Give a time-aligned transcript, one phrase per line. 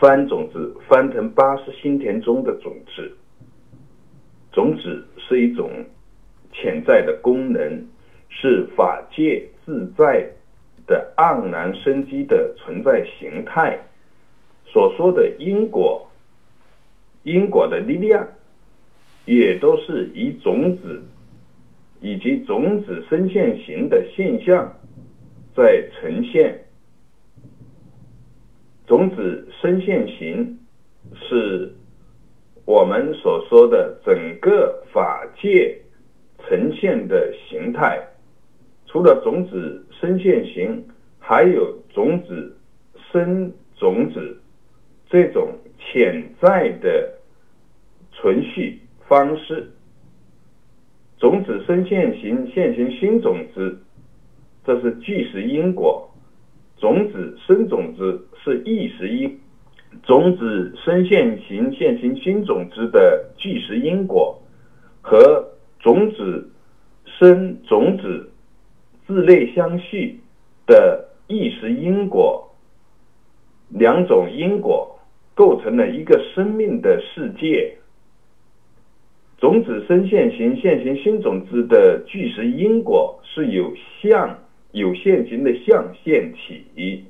[0.00, 3.12] 翻种子，翻腾八十心田中的种子。
[4.50, 5.70] 种子是一种
[6.50, 7.86] 潜在的功能，
[8.30, 10.26] 是法界自在
[10.86, 13.78] 的盎然生机的存在形态。
[14.64, 16.10] 所说的因果，
[17.22, 18.26] 因果的力量，
[19.26, 21.02] 也都是以种子
[22.00, 24.74] 以及种子生现行的现象
[25.54, 26.58] 在呈现。
[28.90, 30.58] 种子生现行
[31.14, 31.72] 是。
[32.66, 35.80] 我们所说的整个法界
[36.38, 38.00] 呈现的形态，
[38.86, 40.84] 除了种子生现行，
[41.20, 42.56] 还有种子
[43.12, 44.40] 生种子
[45.08, 47.12] 这种潜在的
[48.12, 49.70] 存续方式。
[51.18, 53.80] 种子生现行，现行新种子，
[54.64, 56.09] 这是即时因果；
[57.50, 59.40] 生种子是意时因。
[60.04, 64.40] 种子生现行，现行新种子的即时因果，
[65.02, 65.48] 和
[65.80, 66.48] 种子
[67.04, 68.30] 生种子
[69.04, 70.20] 自类相续
[70.64, 72.54] 的意识因果，
[73.68, 74.96] 两种因果
[75.34, 77.76] 构成了一个生命的世界。
[79.38, 84.38] 种子生现行，现行新种子的即时因果是有相
[84.70, 87.06] 有现行的相现体，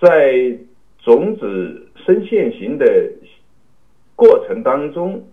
[0.00, 0.58] 在。
[1.00, 2.84] 种子生现行的
[4.14, 5.24] 过程当中，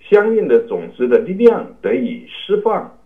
[0.00, 2.98] 相应的种子的力量得以释放。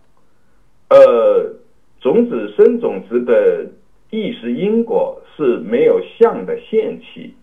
[0.89, 1.53] 呃，
[2.01, 3.65] 种子生种子的
[4.09, 7.33] 意识因果是没有相的现起，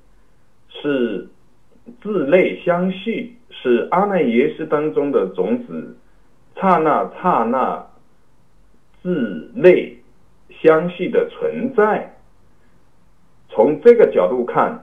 [0.69, 1.27] 是
[2.03, 5.97] 自内相续，是阿赖耶识当中的种子
[6.57, 7.87] 刹那刹那
[9.03, 9.97] 自内
[10.61, 12.18] 相续的存在。
[13.59, 14.79] 从这个角度看，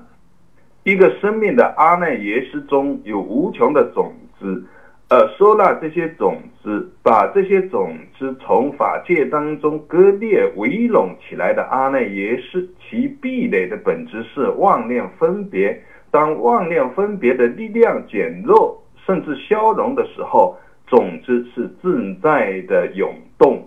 [0.83, 4.65] 一个生命的阿赖耶识中有无穷的种子，
[5.07, 15.81] 而收纳这些种子，把这些种子从法界当中割裂围拢起来的阿赖耶识，其壁垒的本质是妄念分别。
[16.11, 20.57] 当妄念分别的力量减弱甚至消融的时候，
[20.87, 23.65] 种子是自在的涌动。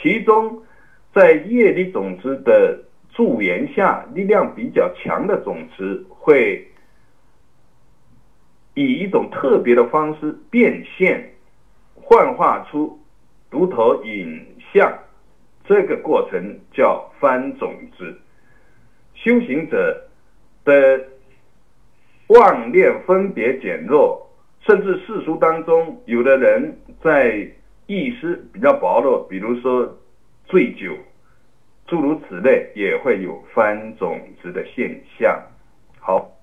[0.00, 0.62] 其中，
[1.12, 2.83] 在业力种子的。
[3.14, 6.68] 助缘下，力量比较强的种子会
[8.74, 11.32] 以一种特别的方式变现，
[11.94, 12.98] 幻化出
[13.50, 14.92] 独头影像。
[15.64, 18.20] 这个过程叫翻种子。
[19.14, 20.08] 修行者
[20.64, 21.04] 的
[22.26, 24.28] 妄念分别减弱，
[24.66, 27.48] 甚至世俗当中，有的人在
[27.86, 29.96] 意识比较薄弱，比如说
[30.46, 30.92] 醉酒。
[31.86, 35.42] 诸如此类也会有翻种子的现象。
[35.98, 36.34] 好。